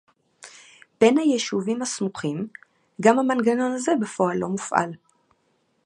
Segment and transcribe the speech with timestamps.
[1.01, 2.47] בין היישובים הסמוכים-
[3.03, 4.93] גם המנגנון הזה בפועל לא מופעל